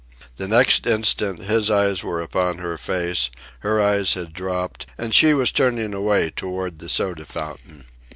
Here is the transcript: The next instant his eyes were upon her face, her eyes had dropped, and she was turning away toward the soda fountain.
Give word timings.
The 0.37 0.47
next 0.47 0.87
instant 0.87 1.43
his 1.43 1.69
eyes 1.69 2.03
were 2.03 2.21
upon 2.21 2.57
her 2.57 2.75
face, 2.79 3.29
her 3.59 3.79
eyes 3.79 4.15
had 4.15 4.33
dropped, 4.33 4.87
and 4.97 5.13
she 5.13 5.35
was 5.35 5.51
turning 5.51 5.93
away 5.93 6.31
toward 6.31 6.79
the 6.79 6.89
soda 6.89 7.23
fountain. 7.23 7.85